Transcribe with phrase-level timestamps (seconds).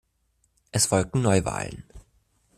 [0.71, 1.83] Es folgten Neuwahlen.